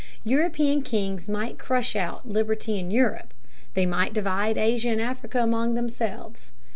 European 0.23 0.81
kings 0.81 1.29
might 1.29 1.59
crush 1.59 1.95
out 1.95 2.27
liberty 2.27 2.79
in 2.79 2.89
Europe. 2.89 3.35
They 3.75 3.85
might 3.85 4.13
divide 4.15 4.57
Asia 4.57 4.89
and 4.89 4.99
Africa 4.99 5.37
among 5.43 5.75
themselves. 5.75 6.51